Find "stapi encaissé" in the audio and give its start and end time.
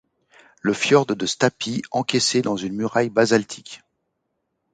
1.27-2.41